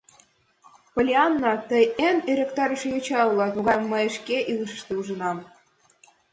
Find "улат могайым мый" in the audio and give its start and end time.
3.29-4.07